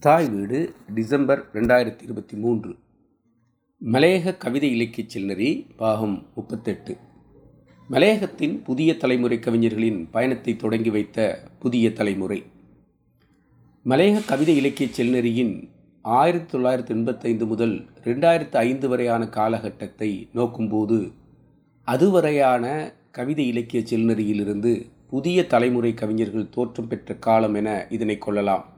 தாய் 0.00 0.28
வீடு 0.28 0.74
டிசம்பர் 0.94 1.48
ரெண்டாயிரத்தி 1.52 2.02
இருபத்தி 2.02 2.36
மூன்று. 2.36 2.76
மலையக 3.84 4.36
கவிதை 4.36 4.70
இலக்கிய 4.70 5.06
செல்நரி 5.06 5.76
பாகம் 5.76 6.26
முப்பத்தெட்டு. 6.34 6.96
மலையகத்தின் 7.88 8.62
புதிய 8.62 8.96
தலைமுறை 8.96 9.38
கவிஞர்களின் 9.38 10.10
பயணத்தை 10.10 10.56
தொடங்கி 10.56 10.90
வைத்த 10.90 11.42
புதிய 11.58 11.92
தலைமுறை. 11.92 12.44
மலையக 13.84 14.24
கவிதை 14.26 14.56
இலக்கியச் 14.56 15.00
செல்நெறியின் 15.00 15.68
ஆயிரத்தி 16.02 16.58
தொள்ளாயிரத்தி 16.58 16.88
எண்பத்தைந்து 16.88 17.46
முதல் 17.46 17.86
ரெண்டாயிரத்து 18.04 18.56
ஐந்து 18.56 18.88
வரையான 18.88 19.28
காலகட்டத்தை 19.28 20.28
நோக்கும்போது 20.34 21.12
அதுவரையான 21.86 22.92
கவிதை 23.10 23.46
இலக்கிய 23.46 23.82
செல்நரியிலிருந்து 23.82 24.90
புதிய 25.08 25.46
தலைமுறை 25.46 25.94
கவிஞர்கள் 25.94 26.48
தோற்றம் 26.48 26.88
பெற்ற 26.88 27.14
காலம் 27.14 27.54
என 27.54 27.86
இதனை 27.90 28.18
கொள்ளலாம். 28.18 28.76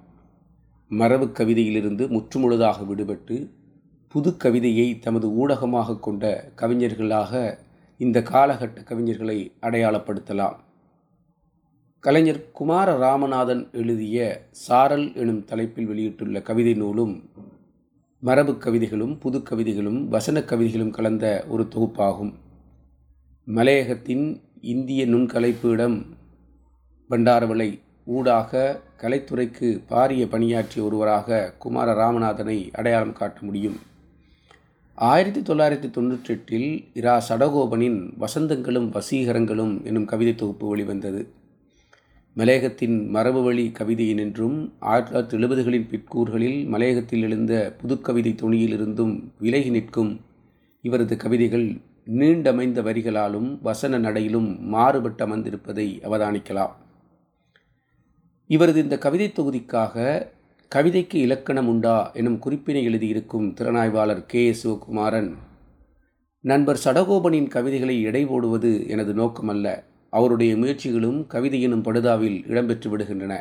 மரபு 0.92 1.26
கவிதையிலிருந்து 1.26 2.04
முற்றுமுழுதாக 2.08 2.78
விடுபட்டு 2.84 3.50
புது 4.08 4.36
கவிதையை 4.36 4.98
தமது 4.98 5.26
ஊடகமாக 5.28 5.98
கொண்ட 5.98 6.52
கவிஞர்களாக 6.56 7.58
இந்த 7.98 8.22
காலகட்ட 8.22 8.80
கவிஞர்களை 8.80 9.36
அடையாளப்படுத்தலாம். 9.60 10.56
கலைஞர் 12.00 12.50
குமார 12.52 12.98
ராமநாதன் 12.98 13.72
எழுதிய 13.72 14.46
சாரல் 14.50 15.14
எனும் 15.14 15.44
தலைப்பில் 15.44 15.86
வெளியிட்டுள்ள 15.86 16.42
கவிதை 16.42 16.74
நூலும் 16.74 17.30
மரபு 18.20 18.58
கவிதைகளும் 18.58 19.18
புது 19.18 19.38
கவிதைகளும் 19.38 20.08
வசன 20.08 20.42
கவிதைகளும் 20.42 20.90
கலந்த 20.90 21.44
ஒரு 21.48 21.62
தொகுப்பாகும். 21.62 22.32
மலையகத்தின் 23.44 24.40
இந்திய 24.60 25.06
நுண்கலைப்பீடம் 25.06 25.98
பண்டாரவளை 27.10 27.80
ஊடாக 28.04 28.80
கலைத்துறைக்கு 29.00 29.82
பாரிய 29.88 30.26
பணியாற்றிய 30.26 30.86
ஒருவராக 30.86 31.54
குமார 31.58 31.92
ராமநாதனை 31.92 32.68
அடையாளம் 32.72 33.12
காட்ட 33.12 33.40
முடியும். 33.40 33.78
ஆயிரத்தி 34.94 35.40
தொள்ளாயிரத்தி 35.40 35.90
தொண்ணூற்றி 35.90 36.28
எட்டில் 36.28 36.88
இரா 36.94 37.24
சடகோபனின் 37.28 38.12
வசந்தங்களும் 38.18 38.88
வசீகரங்களும் 38.90 39.84
எனும் 39.84 40.04
கவிதை 40.04 40.34
தொகுப்பு 40.34 40.68
வெளிவந்தது. 40.68 41.32
மலையகத்தின் 42.34 43.08
மரபு 43.08 43.42
வழி 43.42 43.72
கவிதையினின்றும் 43.78 44.70
ஆயிரத்தி 44.78 45.36
தொள்ளாயிரத்தி 45.36 45.40
எழுபதுகளின் 45.40 45.88
பிற்கூறுகளில் 45.90 46.66
மலையகத்தில் 46.66 47.22
எழுந்த 47.22 47.76
புதுக்கவிதை 47.82 48.34
துணியிலிருந்தும் 48.42 49.22
விலகி 49.38 49.70
நிற்கும் 49.70 50.20
இவரது 50.82 51.16
கவிதைகள் 51.16 51.80
நீண்டமைந்த 52.06 52.82
வரிகளாலும் 52.82 53.58
வசன 53.62 53.98
நடையிலும் 53.98 54.58
மாறுபட்டு 54.60 55.26
அமர்ந்திருப்பதை 55.26 55.88
அவதானிக்கலாம். 56.02 56.70
இவரது 58.50 58.82
இந்த 58.82 58.98
கவிதை 58.98 59.32
தொகுதிக்காக 59.32 60.26
கவிதைக்கு 60.74 61.14
இலக்கணம் 61.14 61.68
உண்டா 61.68 62.10
எனும் 62.14 62.38
குறிப்பினை 62.38 62.82
எழுதியிருக்கும் 62.88 63.54
திறனாய்வாளர் 63.54 64.26
கே. 64.26 64.54
சிவகுமாரன் 64.62 65.34
நண்பர் 66.40 66.80
சடகோபனின் 66.84 67.48
கவிதைகளை 67.48 68.02
எடை 68.02 68.26
போடுவது 68.26 68.88
எனது 68.88 69.14
நோக்கமல்ல. 69.14 69.82
அவருடைய 70.10 70.56
முயற்சிகளும் 70.56 71.26
கவிதையினும் 71.28 71.82
படுதாவில் 71.82 72.44
இடம்பெற்று 72.46 72.88
விடுகின்றன. 72.88 73.40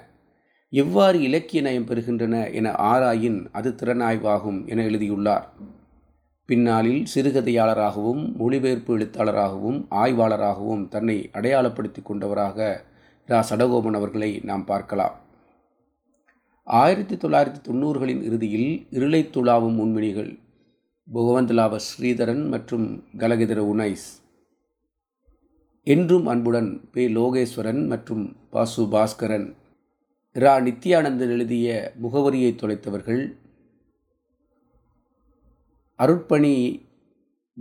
எவ்வாறு 0.70 1.22
இலக்கிய 1.22 1.62
நயம் 1.62 1.86
பெறுகின்றன 1.86 2.54
என 2.54 2.72
ஆராயின் 2.72 3.46
அது 3.52 3.76
திறனாய்வாகும் 3.84 4.68
என 4.68 4.84
எழுதியுள்ளார். 4.84 5.54
பின்னாளில் 6.46 7.06
சிறுகதையாளராகவும் 7.16 8.36
மொழிபெயர்ப்பு 8.36 8.98
எழுத்தாளராகவும் 8.98 9.86
ஆய்வாளராகவும் 9.92 10.88
தன்னை 10.88 11.30
அடையாளப்படுத்தி 11.34 12.02
கொண்டவராக 12.04 12.88
ரா 13.30 13.44
சடகோபன் 13.50 13.94
அவர்களை 13.94 14.40
நாம் 14.44 14.66
பார்க்கலாம். 14.66 15.20
ஆயிரத்தி 16.64 17.16
தொள்ளாயிரத்தி 17.16 17.60
தொண்ணூறுகளின் 17.68 18.22
இறுதியில் 18.22 18.88
இருளை 18.90 19.30
துளாவும் 19.34 19.76
முன்மினிகள் 19.76 20.40
புகவந்தலாவ 21.14 21.80
ஸ்ரீதரன் 21.88 22.48
மற்றும் 22.48 23.04
கலகிதர 23.18 23.60
உனைஸ். 23.74 24.08
என்றும் 25.84 26.26
அன்புடன் 26.26 26.90
பே. 26.92 27.08
லோகேஸ்வரன் 27.08 27.88
மற்றும் 27.88 28.36
பாசு 28.50 28.84
பாஸ்கரன் 28.86 29.54
ரா. 30.34 30.54
நித்யானந்தன் 30.68 31.34
எழுதிய 31.38 31.94
முகவரியை 32.04 32.52
தொலைத்தவர்கள் 32.56 33.38
அருட்பணி 35.98 36.82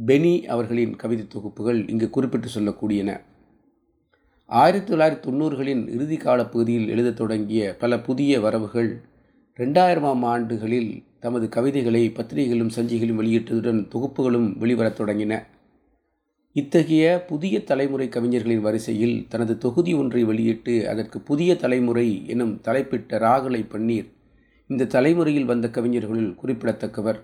பெனி 0.07 0.45
அவர்களின் 0.45 0.97
கவிதை 0.97 1.27
தொகுப்புகள் 1.27 1.89
இங்கு 1.89 2.11
குறிப்பிட்டு 2.11 2.49
சொல்லக்கூடியன. 2.49 3.21
ஆயிரத்தி 4.51 4.95
தொள்ளாயிரத்தி 4.95 5.33
தொண்ணூறுகளின் 5.33 5.89
இறுதி 5.89 6.17
கால 6.17 6.45
பகுதியில் 6.45 6.89
எழுதத் 6.89 7.17
தொடங்கிய 7.17 7.77
பல 7.79 8.01
புதிய 8.01 8.41
வரவுகள் 8.41 9.01
ரெண்டாயிரமாம் 9.57 10.25
ஆண்டுகளில் 10.25 11.03
தமது 11.21 11.49
கவிதைகளை 11.49 12.11
பத்திரிகைகளும் 12.11 12.71
சஞ்சிகளும் 12.77 13.21
வெளியிட்டதுடன் 13.21 13.81
தொகுப்புகளும் 13.89 14.49
வெளிவரத் 14.59 15.01
தொடங்கின. 15.01 15.43
இத்தகைய 16.53 17.25
புதிய 17.29 17.65
தலைமுறை 17.65 18.09
கவிஞர்களின் 18.09 18.61
வரிசையில் 18.61 19.27
தனது 19.29 19.59
தொகுதி 19.59 19.95
ஒன்றை 19.95 20.25
வெளியிட்டு 20.25 20.89
அதற்கு 20.89 21.21
புதிய 21.21 21.57
தலைமுறை 21.57 22.23
எனும் 22.27 22.61
தலைப்பிட்ட 22.65 23.21
ராகலை 23.27 23.63
பன்னீர் 23.75 24.09
இந்த 24.69 24.85
தலைமுறையில் 24.85 25.45
வந்த 25.45 25.69
கவிஞர்களுள் 25.69 26.35
குறிப்பிடத்தக்கவர். 26.45 27.21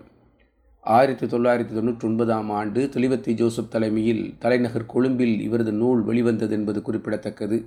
ஆயிரத்தி 0.85 1.25
தொள்ளாயிரத்தி 1.25 1.75
தொண்ணூற்றி 1.77 2.03
ஒன்பதாம் 2.03 2.49
ஆண்டு 2.49 2.89
தெளிவத்தி 2.93 3.33
ஜோசப் 3.33 3.71
தலைமையில் 3.71 4.35
தலைநகர் 4.39 4.85
கொழும்பில் 4.85 5.41
இவரது 5.41 5.71
நூல் 5.71 6.01
வெளிவந்தது 6.01 6.55
என்பது 6.55 6.81
குறிப்பிடத்தக்கது. 6.81 7.65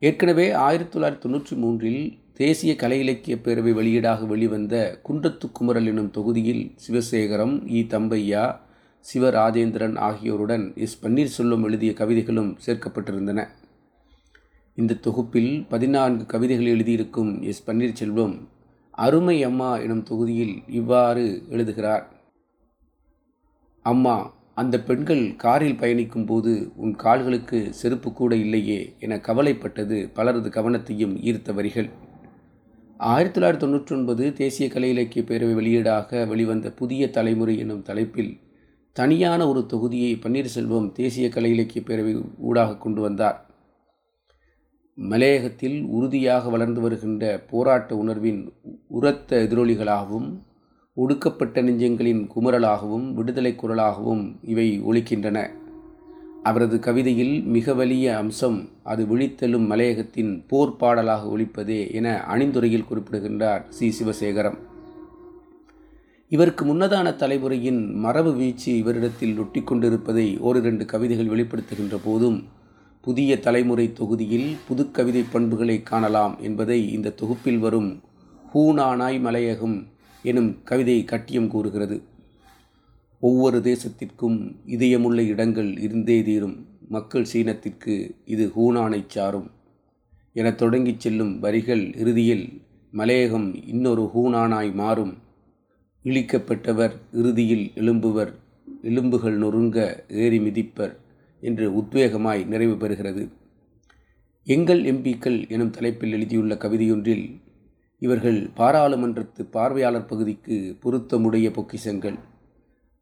ஏற்கனவே 0.00 0.52
ஆயிரத்தி 0.52 0.98
தொள்ளாயிரத்தி 0.98 1.30
தொண்ணூற்றி 1.30 1.56
மூன்றில் 1.56 2.18
தேசிய 2.32 2.76
கலை 2.76 2.98
இலக்கிய 2.98 3.36
பேரவை 3.36 3.72
வெளியீடாக 3.72 4.26
வெளிவந்த 4.26 5.00
குன்றத்து 5.08 5.52
குமரல் 5.52 5.86
எனும் 5.86 6.10
தொகுதியில் 6.10 6.74
சிவசேகரம் 6.88 7.66
இ. 7.66 7.86
தம்பையா 7.86 8.56
சிவராஜேந்திரன் 9.14 9.98
ஆகியோருடன் 9.98 10.72
எஸ். 10.76 11.06
பன்னீர்செல்வம் 11.06 11.64
எழுதிய 11.64 11.92
கவிதைகளும் 11.92 12.58
சேர்க்கப்பட்டிருந்தன. 12.66 13.48
இந்த 14.74 14.94
தொகுப்பில் 14.94 15.66
பதினான்கு 15.68 16.26
கவிதைகள் 16.26 16.66
எழுதியிருக்கும் 16.66 17.42
எஸ். 17.42 17.70
பன்னீர்செல்வம் 17.70 18.38
அருமை 18.96 19.42
அம்மா 19.42 19.76
எனும் 19.78 20.02
தொகுதியில் 20.02 20.62
இவ்வாறு 20.68 21.42
எழுதுகிறார். 21.48 22.04
அம்மா 23.82 24.32
அந்த 24.54 24.82
பெண்கள் 24.82 25.36
காரில் 25.36 25.76
பயணிக்கும் 25.76 26.26
போது 26.26 26.72
உன் 26.76 26.94
கால்களுக்கு 26.94 27.72
செருப்பு 27.72 28.12
கூட 28.12 28.36
இல்லையே 28.36 28.96
என 28.98 29.16
கவலைப்பட்டது 29.16 30.10
பலரது 30.14 30.48
கவனத்தையும் 30.48 31.14
ஈர்த்த 31.22 31.54
வரிகள் 31.54 31.88
ஆயிரத்தி 32.96 33.40
தொள்ளாயிரத்தி 33.40 33.62
தொண்ணூற்றி 33.62 33.92
ஒன்பது 33.92 34.32
தேசிய 34.32 34.68
கலை 34.68 34.90
இலக்கிய 34.90 35.24
பேரவை 35.28 35.54
வெளியீடாக 35.54 36.28
வெளிவந்த 36.28 36.70
புதிய 36.70 37.10
தலைமுறை 37.10 37.58
எனும் 37.58 37.82
தலைப்பில் 37.82 38.40
தனியான 38.92 39.48
ஒரு 39.48 39.66
தொகுதியை 39.66 40.12
பன்னீர்செல்வம் 40.16 40.92
தேசிய 40.92 41.28
கலை 41.28 41.50
இலக்கிய 41.50 41.84
பேரவை 41.86 42.12
ஊடாக 42.38 42.76
கொண்டு 42.76 43.00
வந்தார். 43.00 43.53
மலையகத்தில் 44.94 45.84
உறுதியாக 45.84 46.48
வளர்ந்து 46.48 46.80
வருகின்ற 46.80 47.44
போராட்ட 47.50 47.96
உணர்வின் 47.96 48.52
உரத்த 48.88 49.42
எதிரொலிகளாகவும் 49.42 50.38
ஒடுக்கப்பட்ட 50.94 51.62
நெஞ்சங்களின் 51.62 52.30
குமுறலாகவும் 52.36 53.14
விடுதலை 53.14 53.54
குரலாகவும் 53.54 54.36
இவை 54.42 54.82
ஒழிக்கின்றன 54.82 55.50
அவரது 56.42 56.78
கவிதையில் 56.78 57.42
மிக 57.42 57.74
வலிய 57.74 58.16
அம்சம் 58.16 58.68
அது 58.82 59.04
விழித்தெழும் 59.04 59.66
மலையகத்தின் 59.66 60.44
போர் 60.48 60.76
பாடலாக 60.76 61.38
ஒழிப்பதே 61.38 61.92
என 61.92 62.24
அணிந்துரையில் 62.28 62.84
குறிப்பிடுகின்றார் 62.84 63.66
சி. 63.68 63.94
சிவசேகரம். 63.98 64.58
இவருக்கு 66.28 66.64
முன்னதான 66.64 67.14
தலைமுறையின் 67.16 67.94
மரபு 67.94 68.32
வீழ்ச்சி 68.32 68.82
இவரிடத்தில் 68.82 69.38
ஒட்டி 69.38 69.60
கொண்டிருப்பதை 69.60 70.38
ஓரிரண்டு 70.38 70.84
கவிதைகள் 70.84 71.26
வெளிப்படுத்துகின்ற 71.26 71.98
போதும் 72.04 72.44
புதிய 73.04 73.40
தலைமுறை 73.40 73.92
தொகுதியில் 73.92 74.56
புதுக்கவிதை 74.68 75.24
பண்புகளை 75.32 75.82
காணலாம் 75.82 76.38
என்பதை 76.40 76.92
இந்த 76.92 77.10
தொகுப்பில் 77.10 77.58
வரும் 77.58 78.00
ஹூனானாய் 78.54 79.20
மலையகம் 79.20 79.86
எனும் 80.22 80.62
கவிதை 80.62 81.04
கட்டியம் 81.04 81.48
கூறுகிறது. 81.48 82.02
ஒவ்வொரு 83.20 83.58
தேசத்திற்கும் 83.58 84.54
இதயமுள்ள 84.66 85.26
இடங்கள் 85.26 85.78
இருந்தே 85.78 86.22
தீரும். 86.22 86.66
மக்கள் 86.88 87.26
சீனத்திற்கு 87.32 88.10
இது 88.24 88.52
ஹூனானை 88.56 89.04
சாரும். 89.06 89.50
என 90.32 90.50
தொடங்கிச் 90.50 91.00
செல்லும் 91.00 91.40
வரிகள் 91.40 91.94
இறுதியில் 91.94 92.62
மலையகம் 92.92 93.62
இன்னொரு 93.66 94.10
ஹூனானாய் 94.14 94.74
மாறும். 94.74 95.18
இழிக்கப்பட்டவர் 96.04 96.92
இறுதியில் 97.12 97.70
எழும்புவர். 97.74 98.32
எலும்புகள் 98.82 99.38
நொறுங்க 99.38 100.04
ஏறி 100.08 100.38
மிதிப்பர். 100.38 100.96
என்று 101.44 101.66
உத்வேகமாய் 101.80 102.42
நிறைவு 102.46 102.74
பெறுகிறது. 102.74 103.24
எங்கள் 104.46 104.82
எம்பிக்கள் 104.82 105.38
எனும் 105.48 105.70
தலைப்பில் 105.70 106.12
எழுதியுள்ள 106.12 106.54
கவிதையொன்றில் 106.54 107.26
இவர்கள் 108.02 108.38
பாராளுமன்றத்து 108.56 109.42
பார்வையாளர் 109.50 110.06
பகுதிக்கு 110.06 110.56
பொருத்தமுடைய 110.82 111.48
பொக்கிசங்கள் 111.50 112.18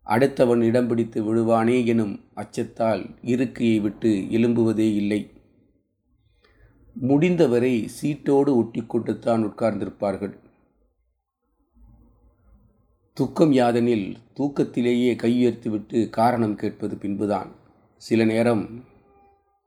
அடுத்தவன் 0.06 0.62
இடம் 0.62 0.86
பிடித்து 0.86 1.18
விழுவானே 1.24 1.76
எனும் 1.86 2.14
அச்சத்தால் 2.36 3.02
இருக்கையை 3.22 3.78
விட்டு 3.80 4.10
எழும்புவதே 4.38 4.88
இல்லை. 4.94 5.20
முடிந்தவரை 6.96 7.74
சீட்டோடு 7.96 8.50
ஒட்டிக்கொண்டுத்தான் 8.60 9.44
உட்கார்ந்திருப்பார்கள். 9.48 10.34
துக்கம் 13.16 13.52
யாதெனில் 13.52 14.06
தூக்கத்திலேயே 14.36 15.10
கையுயர்த்திவிட்டு 15.22 15.98
காரணம் 16.10 16.56
கேட்பது 16.56 16.96
பின்புதான். 16.96 17.50
சில 18.02 18.25
நேரம் 18.25 18.84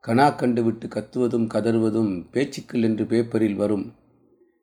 கனா 0.07 0.35
கண்டுவிட்டு 0.35 0.87
கத்துவதும் 0.87 1.47
கதறுவதும் 1.47 2.25
பேச்சுக்கள் 2.31 2.81
என்று 2.81 3.05
பேப்பரில் 3.05 3.55
வரும். 3.55 3.93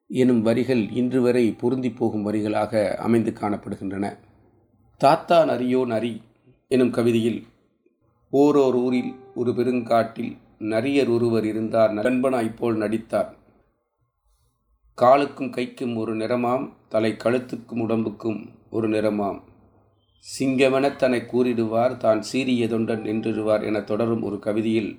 எனும் 0.08 0.42
வரிகள் 0.42 0.90
இன்று 0.90 1.22
வரை 1.22 1.52
பொருந்தி 1.52 1.90
போகும் 1.90 2.26
வரிகளாக 2.26 2.94
அமைந்து 2.94 3.30
காணப்படுகின்றன. 3.30 4.18
தாத்தா 4.96 5.44
நரியோ 5.44 5.86
நரி 5.86 6.22
எனும் 6.68 6.90
கவிதையில் 6.90 7.46
ஓரோர் 8.32 8.74
ஊரில் 8.74 9.14
ஒரு 9.34 9.52
பெருங்காட்டில் 9.52 10.36
நரியர் 10.58 11.08
ஒருவர் 11.08 11.44
இருந்தார் 11.44 11.90
நண்பனாய் 11.90 12.56
போல் 12.56 12.76
நடித்தார். 12.76 13.34
காலுக்கும் 15.02 15.52
கைக்கும் 15.52 15.96
ஒரு 15.96 16.16
நிறமாம் 16.16 16.72
தலை 16.88 17.12
கழுத்துக்கும் 17.12 17.80
உடம்புக்கும் 17.80 18.48
ஒரு 18.70 18.88
நிறமாம். 18.88 19.42
சிங்கமென 20.26 20.96
தன்னை 20.96 21.20
கூறிடுவார் 21.20 21.96
தான் 21.96 22.20
சீரிய 22.22 22.66
தொண்டன் 22.66 23.02
நின்றிடுவார் 23.02 23.64
என 23.64 23.80
தொடரும் 23.80 24.22
ஒரு 24.22 24.38
கவிதையில் 24.38 24.98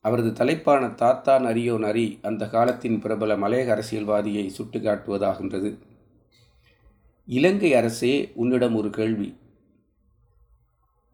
அவரது 0.00 0.32
தலைப்பான 0.32 0.88
தாத்தா 0.88 1.38
நரியோ 1.38 1.78
நரி 1.78 2.18
அந்த 2.22 2.48
காலத்தின் 2.48 2.98
பிரபல 2.98 3.36
மலையக 3.36 3.70
அரசியல்வாதியை 3.76 4.50
சுட்டுக்காட்டுவதாகின்றது. 4.58 5.78
இலங்கை 7.24 7.74
அரசே 7.74 8.30
உன்னிடம் 8.34 8.74
ஒரு 8.74 8.90
கேள்வி. 8.90 9.36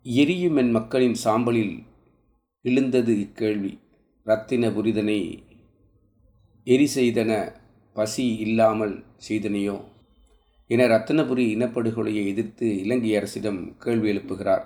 எரியும் 0.02 0.56
என் 0.56 0.70
மக்களின் 0.70 1.16
சாம்பலில் 1.24 1.82
எழுந்தது 2.62 3.20
இக்கேள்வி. 3.20 3.78
ரத்தின 4.24 4.70
புரிதனை 4.70 5.44
எரி 6.64 6.88
செய்தன 6.94 7.52
பசி 7.92 8.36
இல்லாமல் 8.36 9.04
செய்தனையோ? 9.28 9.76
என 10.66 10.86
ரத்தனபுரி 10.86 11.44
இனப்படுகொலையை 11.56 12.26
எதிர்த்து 12.26 12.78
இலங்கை 12.78 13.16
அரசிடம் 13.16 13.76
கேள்வி 13.78 14.10
எழுப்புகிறார். 14.12 14.64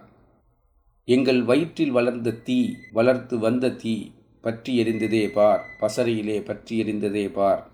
எங்கள் 1.04 1.42
வயிற்றில் 1.42 1.90
வளர்ந்த 1.90 2.30
தீ 2.30 2.74
வளர்த்து 2.92 3.38
வந்த 3.38 3.70
தீ 3.70 4.10
பற்றி 4.40 4.82
எரிந்ததே 4.82 5.32
பார் 5.32 5.64
பசறையிலே 5.80 6.44
பற்றி 6.44 6.82
எரிந்ததே 6.82 7.32
பார் 7.32 7.70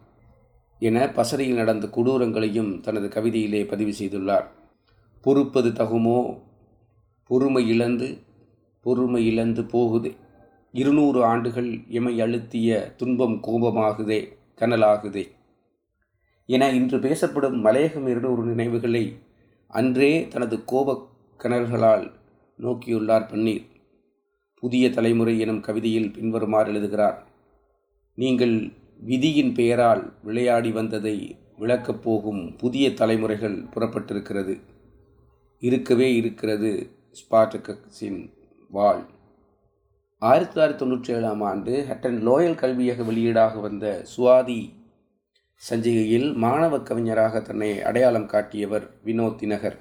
என 0.78 1.06
பசறையில் 1.06 1.54
நடந்த 1.54 1.86
கொடூரங்களையும் 1.86 2.80
தனது 2.80 3.08
கவிதையிலே 3.08 3.68
பதிவு 3.68 3.92
செய்துள்ளார். 3.98 4.44
பொறுப்பது 5.20 5.68
தகுமோ? 5.70 6.40
பொறுமை 7.24 7.68
இழந்து 7.68 8.18
பொறுமை 8.80 9.26
இழந்து 9.26 9.62
போகுதே. 9.62 10.16
இருநூறு 10.72 11.24
ஆண்டுகள் 11.24 11.80
எமை 11.88 12.20
அழுத்திய 12.20 12.94
துன்பம் 12.96 13.40
கோபமாகுதே 13.42 14.32
கனலாகுதே. 14.58 15.28
என 16.46 16.70
இன்று 16.70 16.98
பேசப்படும் 16.98 17.64
மலையகம் 17.64 18.08
இருநூறு 18.08 18.42
நினைவுகளை 18.42 19.18
அன்றே 19.68 20.28
தனது 20.28 20.64
கோப 20.64 21.08
கிணறுகளால் 21.38 22.10
நோக்கியுள்ளார் 22.58 23.26
பன்னீர். 23.32 23.66
புதிய 24.54 24.90
தலைமுறை 24.90 25.38
எனும் 25.38 25.60
கவிதையில் 25.60 26.12
பின்வருமாறு 26.12 26.70
எழுதுகிறார் 26.70 27.26
நீங்கள் 28.14 28.72
விதியின் 29.00 29.52
பெயரால் 29.52 30.12
விளையாடி 30.22 30.70
வந்ததை 30.70 31.36
விளக்கப் 31.58 32.02
போகும் 32.02 32.56
புதிய 32.56 32.94
தலைமுறைகள் 32.94 33.62
புறப்பட்டிருக்கிறது. 33.62 34.60
இருக்கவே 35.58 36.14
இருக்கிறது 36.14 36.90
ஸ்பார்டகஸின் 37.12 38.32
வாழ். 38.70 39.02
ஆயிரத்தி 40.18 40.60
தொள்ளாயிரத்தி 40.60 40.88
தொண்ணூற்றி 40.88 41.10
ஏழாம் 41.10 41.40
ஆண்டு 41.40 41.86
ஹட்டன் 41.88 42.20
லோயல் 42.20 42.54
கல்வியக 42.54 43.04
வெளியீடாக 43.04 43.60
வந்த 43.60 44.04
சுவாதி 44.16 44.72
சஞ்சிகையில் 45.70 46.34
மாணவ 46.34 46.80
கவிஞராக 46.80 47.40
தன்னை 47.40 47.82
அடையாளம் 47.82 48.26
காட்டியவர் 48.26 48.90
வினோத் 49.04 49.36
தினகர். 49.38 49.76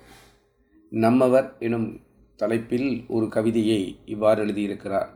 நம்மவர் 0.89 1.55
எனும் 1.59 1.99
தலைப்பில் 2.35 3.05
ஒரு 3.07 3.27
கவிதையை 3.27 3.99
இவ்வாறு 4.05 4.45
எழுதியிருக்கிறார். 4.45 5.07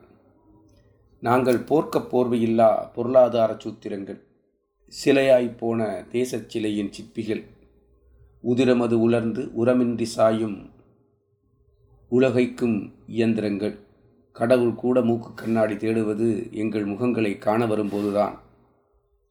நாங்கள் 1.19 1.57
போர்க்க 1.57 2.00
போர்வையில்லா 2.00 2.94
பொருளாதார 2.94 3.53
சூத்திரங்கள் 3.53 4.21
சிலையாய்ப் 4.88 5.57
போன 5.57 6.06
தேசச் 6.12 6.47
சிலையின் 6.47 6.91
சிற்பிகள் 6.91 7.44
உதிரமது 8.44 8.94
உலர்ந்து 8.94 9.51
உரமின்றி 9.57 10.01
சாயும் 10.01 10.69
உலகைக்கும் 12.12 12.94
இயந்திரங்கள் 13.07 13.79
கடவுள் 14.31 14.75
கூட 14.75 15.01
மூக்கு 15.01 15.33
கண்ணாடி 15.33 15.73
தேடுவது 15.73 16.51
எங்கள் 16.51 16.88
முகங்களை 16.88 17.38
காண 17.38 17.65
வரும்போதுதான். 17.65 18.44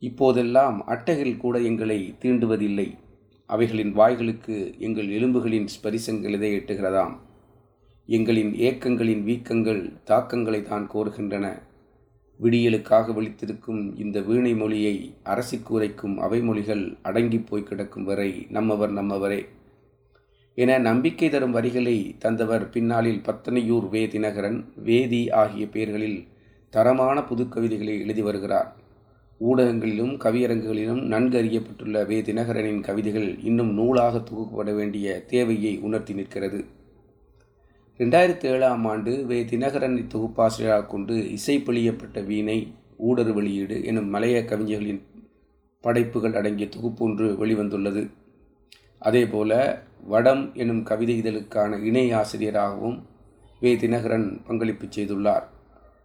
இப்போதெல்லாம் 0.09 0.79
அட்டைகள் 0.87 1.37
கூட 1.37 1.57
எங்களை 1.61 1.99
தீண்டுவதில்லை. 2.23 2.89
அவைகளின் 3.51 3.93
வாய்களுக்கு 3.93 4.57
எங்கள் 4.79 5.09
எலும்புகளின் 5.09 5.69
ஸ்பரிசங்கள் 5.75 6.37
எட்டுகிறதாம் 6.51 7.15
எங்களின் 8.09 8.51
ஏக்கங்களின் 8.69 9.23
வீக்கங்கள் 9.29 9.83
தாக்கங்களை 10.05 10.61
தான் 10.63 10.87
கோருகின்றன. 10.95 11.47
விடியலுக்காக 12.41 13.13
விழித்திருக்கும் 13.17 13.83
இந்த 13.99 14.21
வீணை 14.21 14.53
மொழியை 14.55 14.97
அரசிக்கு 15.23 15.73
உரைக்கும் 15.75 16.17
அவை 16.19 16.41
மொழிகள் 16.41 16.85
அடங்கி 17.03 17.39
போய் 17.39 17.63
கிடக்கும் 17.63 18.05
வரை 18.05 18.31
நம்மவர் 18.49 18.93
நம்மவரே. 18.93 19.41
என 20.59 20.79
நம்பிக்கை 20.79 21.29
தரும் 21.31 21.57
வரிகளை 21.57 21.97
தந்தவர் 22.19 22.65
பின்னாளில் 22.71 23.25
பத்தனையூர் 23.29 23.87
வே 23.91 24.03
தினகரன் 24.07 24.59
வேதி 24.85 25.23
ஆகிய 25.33 25.67
பெயர்களில் 25.67 26.21
தரமான 26.71 27.17
புதுக்கவிதைகளை 27.21 27.95
எழுதி 28.05 28.23
வருகிறார். 28.23 28.71
ஊடகங்களிலும் 29.41 30.17
கவியரங்குகளிலும் 30.17 31.03
நன்கு 31.03 31.43
அறியப்பட்டுள்ள 31.43 32.07
வே. 32.07 32.21
தினகரனின் 32.21 32.81
கவிதைகள் 32.81 33.39
இன்னும் 33.39 33.73
நூலாக 33.75 34.19
தொகுக்கப்பட 34.19 34.75
வேண்டிய 34.75 35.25
தேவையை 35.27 35.79
உணர்த்தி 35.79 36.15
நிற்கிறது. 36.15 36.65
ரெண்டாயிரத்தி 37.99 38.45
ஏழாம் 38.45 38.85
ஆண்டு 38.85 39.27
வே. 39.27 39.45
தினகரன் 39.45 40.07
தொகுப்பாசிரியராக 40.07 40.87
கொண்டு 40.87 41.31
இசை 41.31 41.59
பொழியப்பட்ட 41.59 42.25
வீணை 42.25 42.73
ஊடறு 42.97 43.35
வெளியீடு 43.35 43.85
எனும் 43.85 44.09
மலைய 44.09 44.45
கவிஞர்களின் 44.45 45.03
படைப்புகள் 45.81 46.35
அடங்கிய 46.35 46.69
தொகுப்பு 46.69 47.05
ஒன்று 47.05 47.47
வெளிவந்துள்ளது. 47.47 48.11
அதேபோல 48.99 49.83
வடம் 50.05 50.55
எனும் 50.55 50.83
கவிதை 50.83 51.23
இதழுக்கான 51.23 51.83
இணை 51.85 52.13
ஆசிரியராகவும் 52.13 53.07
வே. 53.61 53.77
தினகரன் 53.77 54.41
பங்களிப்பு 54.47 54.87
செய்துள்ளார். 54.87 55.53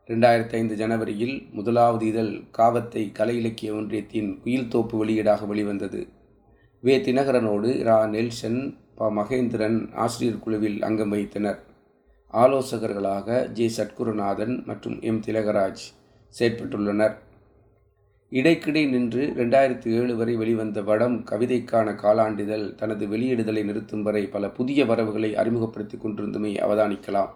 ரெண்டாயிரத்தி 0.09 0.53
ஐந்து 0.53 0.75
ஜனவரியில் 0.75 1.47
முதலாவது 1.51 2.05
இதழ் 2.05 2.41
காவத்தை 2.51 3.11
கலை 3.11 3.37
இலக்கிய 3.37 3.73
ஒன்றியத்தின் 3.73 4.39
குயில்தோப்பு 4.43 4.97
வெளியீடாக 4.97 5.47
வெளிவந்தது. 5.47 6.07
வே. 6.81 6.97
தினகரனோடு 6.97 7.83
ரா. 7.83 8.09
நெல்சன் 8.09 8.77
ப. 8.95 9.11
மகேந்திரன் 9.11 9.93
ஆசிரியர் 9.93 10.39
குழுவில் 10.39 10.83
அங்கம் 10.83 11.13
வகித்தனர். 11.13 11.57
ஆலோசகர்களாக 12.33 13.51
ஜே. 13.51 13.67
சட்குருநாதன் 13.67 14.65
மற்றும் 14.65 15.01
எம். 15.01 15.21
திலகராஜ் 15.21 15.85
செயற்பட்டுள்ளனர். 16.39 17.15
இடைக்கிடை 18.29 18.89
நின்று 18.89 19.33
ரெண்டாயிரத்தி 19.35 19.87
ஏழு 19.87 20.15
வரை 20.15 20.35
வெளிவந்த 20.35 20.81
வடம் 20.81 21.23
கவிதைக்கான 21.31 21.95
காலாண்டிதழ் 21.95 22.75
தனது 22.75 23.07
வெளியிடுதலை 23.07 23.63
நிறுத்தும் 23.63 24.03
வரை 24.03 24.27
பல 24.27 24.49
புதிய 24.49 24.85
வரவுகளை 24.85 25.35
அறிமுகப்படுத்தி 25.35 25.97
கொண்டிருந்தமை 25.97 26.53
அவதானிக்கலாம். 26.65 27.29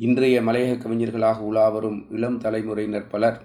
இன்றைய 0.00 0.36
மலையக 0.42 0.74
கவிஞர்களாக 0.74 1.38
உலாவரும் 1.50 1.98
இளம் 2.10 2.38
தலைமுறையினர் 2.40 3.08
பலர் 3.08 3.38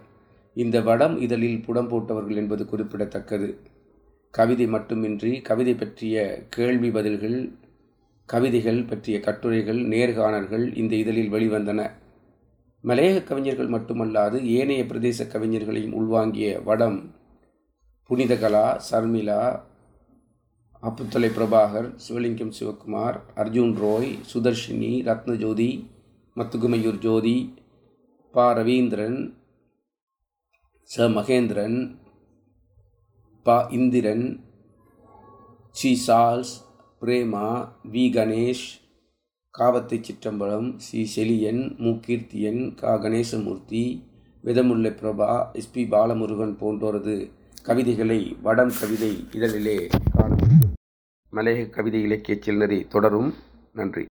இந்த 0.54 0.82
வடம் 0.82 1.16
இதழில் 1.20 1.64
புடம் 1.64 1.90
போட்டவர்கள் 1.90 2.36
என்பது 2.36 2.66
குறிப்பிடத்தக்கது. 2.66 3.50
கவிதை 4.32 4.68
மட்டுமின்றி 4.68 5.42
கவிதை 5.42 5.76
பற்றிய 5.76 6.46
கேள்வி 6.50 6.90
பதில்கள் 6.90 7.38
கவிதைகள் 8.30 8.80
பற்றிய 8.86 9.20
கட்டுரைகள் 9.20 9.82
நேர்காணல்கள் 9.86 10.76
இந்த 10.76 10.96
இதழில் 10.96 11.34
வெளிவந்தன. 11.34 11.90
மலையக 12.84 13.24
கவிஞர்கள் 13.24 13.68
மட்டுமல்லாது 13.68 14.40
ஏனைய 14.50 14.84
பிரதேச 14.84 15.28
கவிஞர்களையும் 15.34 15.98
உள்வாங்கிய 16.00 16.64
வடம் 16.64 16.98
புனிதகலா 18.10 18.80
சர்மிளா 18.92 19.42
அப்புத்தலை 20.84 21.32
பிரபாகர் 21.32 21.90
சிவலிங்கம் 22.08 22.56
சிவகுமார் 22.60 23.20
அர்ஜுன் 23.36 23.76
ரோய் 23.76 24.12
சுதர்ஷினி 24.34 24.94
ரத்னஜோதி 25.06 25.70
மத்துகுமையூர் 26.36 26.98
ஜோதி 26.98 27.54
ப 28.34 28.54
ரவீந்திரன் 28.54 29.20
ச 30.90 31.06
மகேந்திரன் 31.12 31.78
ப 33.46 33.54
இந்திரன் 33.70 34.26
சி 35.72 35.92
சால்ஸ் 36.08 36.52
பிரேமா 37.02 37.46
வி 37.92 38.04
கணேஷ் 38.10 38.66
காவத்தை 39.54 40.00
சிற்றம்பலம் 40.00 40.76
சி 40.78 41.02
செலியன் 41.16 41.78
மு 41.78 41.94
கீர்த்தியன் 42.08 42.76
கா 42.76 42.96
கணேசமூர்த்தி 42.96 43.86
விதமுல்லை 44.44 44.92
பிரபா 45.02 45.30
எஸ்பி 45.54 45.86
பாலமுருகன் 45.88 46.56
போன்றோரது 46.62 47.32
கவிதைகளை 47.64 48.20
வடம் 48.42 48.74
கவிதை 48.82 49.12
இதழிலே 49.32 49.78
காண 50.14 50.34
மலையக 51.34 51.70
கவிதை 51.70 52.02
இலக்கிய 52.02 52.38
செல்நறி 52.42 52.88
தொடரும். 52.88 53.34
நன்றி. 53.74 54.06